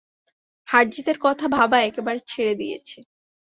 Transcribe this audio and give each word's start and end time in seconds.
হারজিতের 0.67 1.17
কথা 1.21 1.45
ভাবা 1.47 1.77
একেবারে 1.81 2.19
ছেড়ে 2.27 2.53
দিয়েছি। 2.55 2.97